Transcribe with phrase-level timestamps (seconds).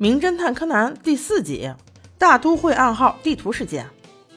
[0.00, 1.68] 名侦探柯南第四集：
[2.18, 3.84] 大都会暗号地图事件。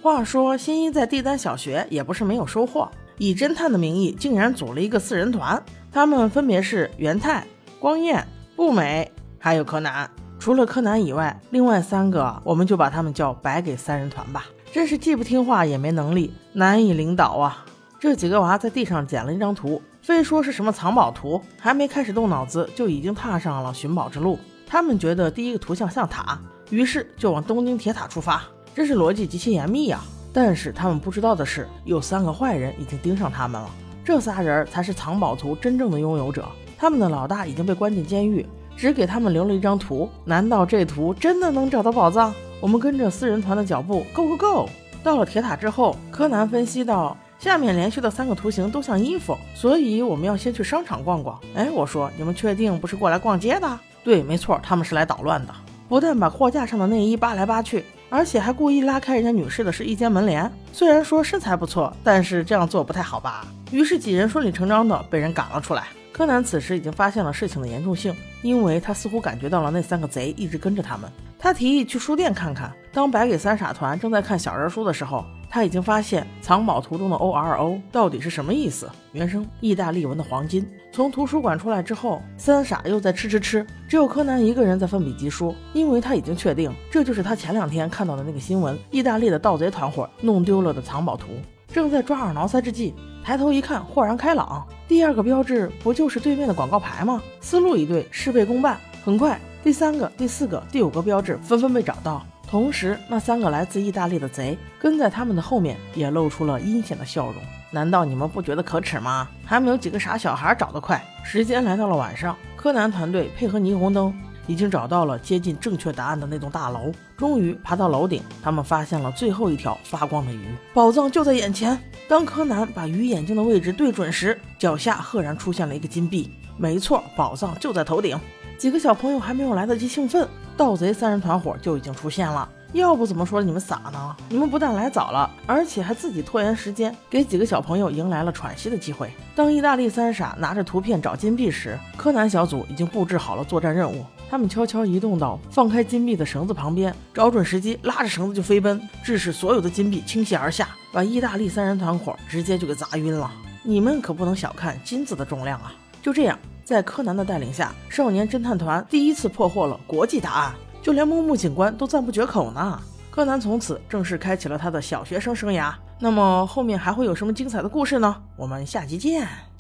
[0.02, 5.64] 话说，新一在帝丹小学也不是没有收获，以侦探的名义，竟然组了一个四人团。
[5.92, 7.46] 他们分别是元太、
[7.80, 10.10] 光彦、步美，还有柯南。
[10.40, 14.48] 除了柯南以外，另外三个我们就把他们叫白给三人团吧。
[14.72, 17.64] 真是既不听话也没能力，难以领导啊！
[18.00, 24.40] 这几个娃在地上捡了一张图，非说是什么藏宝图，还没开始动脑子，就已经踏上了寻宝之路。
[24.72, 26.40] 他们觉得第一个图像像塔，
[26.70, 28.42] 于是就往东京铁塔出发，
[28.74, 30.00] 真是逻辑极其严密呀。
[30.32, 33.70] 但是他们不知道的是，有三个坏人已经盯上他们了。
[34.06, 36.48] 这仨人才是藏宝图真正的拥有者。
[36.78, 38.48] 他们的老大已经被关进监狱，
[38.78, 40.10] 只给他们留了一张图。
[40.24, 42.34] 难道这图真的能找到宝藏？
[42.62, 44.70] 我们跟着四人团的脚步，Go Go Go！
[45.04, 51.42] 到了铁塔之后，柯南分析到，下面连续的三个图形都像衣服，所以我们要先去商场逛逛。
[51.56, 53.80] 哎，我说，你们确定不是过来逛街的？
[54.04, 55.54] 对，没错，他们是来捣乱的。
[55.90, 60.50] 不但把货架上的内衣扒来扒去，而且还故意拉开人家女士的是一间门帘。
[60.72, 63.48] 虽然说身材不错，但是这样做不太好吧？
[63.72, 65.88] 于是几人顺理成章的被人赶了出来。
[66.12, 71.10] 柯南此时已经发现了事情的严重性，因为他似乎感觉到了那三个贼一直跟着他们。
[71.40, 72.72] 他提议去书店看看。
[72.94, 78.90] 当白给三傻团正在看小人书的时候，他已经发现藏宝图中的 O R O 到底是什么意思。
[79.12, 80.66] 原声：意大利文的黄金。
[80.94, 91.28] 从图书馆出来之后，三傻又在吃吃吃，只有柯南一个人在奋笔疾书，因为他已经确定这就是他前两天看到的那个新闻：意大利的盗贼团伙弄丢了的藏宝图。
[91.68, 94.66] 正在抓耳挠腮之际，抬头一看，豁然开朗。
[94.88, 97.22] 第二个标志不就是对面的广告牌吗？
[97.42, 98.78] 思路一对，事倍功半。
[99.04, 102.26] 很快，第三个、第四个、第五个标志纷纷被找到。
[102.52, 107.36] 同时，那三个来自意大利的贼跟在他们的后面，也露出了阴险的笑容。
[107.72, 109.26] 难道你们不觉得可耻吗？
[109.46, 111.02] 还没有几个傻小孩找得快。
[111.24, 114.14] 时间来到了晚上，柯南团队配合霓虹灯，
[114.48, 116.92] 已经找到了接近正确答案的那栋大楼。
[117.16, 121.82] 终于爬到楼顶，他们发现了最后一条发光的鱼，宝藏就在眼前。
[122.10, 126.30] 当柯南把鱼眼睛的位置对准时，脚下赫然出现了一个金币。
[126.58, 128.20] 没错，宝藏就在头顶。
[128.62, 130.28] 几个小朋友还没有来得及兴奋。
[130.56, 134.16] 盗贼三人团伙就已经出现了，要不怎么说你们傻呢？
[134.30, 139.10] 你们不但来早了，而且还自己拖延时间，给几个小朋友迎来了喘息的机会。
[139.36, 144.06] 当意大利三傻拿着图片找金币时，柯南小组已经布置好了作战任务。
[144.30, 153.32] 他们悄悄移动到放开金币的绳子旁边，找准时机拉着绳子就飞奔，致使所有的金币倾泻而下，把意大利三人团伙直接就给砸晕了。
[153.64, 155.74] 你们可不能小看金子的重量啊！
[156.04, 156.38] 就这样。
[156.72, 162.82] 在柯南的带领下，少年侦探团第一次破获了国际大案，就连木木警官都赞不绝口呢。
[163.10, 165.74] 柯南从此正式开启了他的小学生生涯。
[166.00, 168.16] 那么后面还会有什么精彩的故事呢？
[168.38, 169.51] 我们下集见。